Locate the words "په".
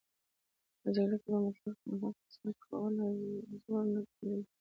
0.81-0.87